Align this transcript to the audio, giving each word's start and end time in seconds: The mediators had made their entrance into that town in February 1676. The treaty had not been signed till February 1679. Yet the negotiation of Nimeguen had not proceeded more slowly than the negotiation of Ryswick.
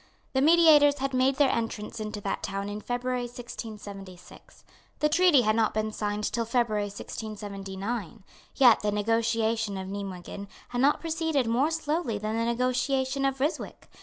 The 0.33 0.41
mediators 0.41 0.97
had 0.97 1.13
made 1.13 1.35
their 1.35 1.51
entrance 1.51 1.99
into 1.99 2.19
that 2.21 2.41
town 2.41 2.69
in 2.69 2.81
February 2.81 3.25
1676. 3.27 4.63
The 4.97 5.07
treaty 5.09 5.41
had 5.43 5.55
not 5.55 5.75
been 5.75 5.91
signed 5.91 6.23
till 6.23 6.43
February 6.43 6.85
1679. 6.85 8.23
Yet 8.55 8.79
the 8.79 8.91
negotiation 8.91 9.77
of 9.77 9.87
Nimeguen 9.87 10.47
had 10.69 10.81
not 10.81 11.01
proceeded 11.01 11.45
more 11.45 11.69
slowly 11.69 12.17
than 12.17 12.35
the 12.35 12.45
negotiation 12.45 13.25
of 13.25 13.39
Ryswick. 13.39 13.89